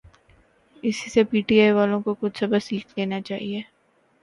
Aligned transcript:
اسی 0.83 1.07
سے 1.09 1.23
P 1.23 1.39
T 1.47 1.59
I 1.61 1.71
والوں 1.71 2.01
کو 2.01 2.13
کچھ 2.21 2.37
سبق 2.39 2.63
سیکھ 2.63 2.87
لینا 2.97 3.21
چاہیے۔ 3.21 3.61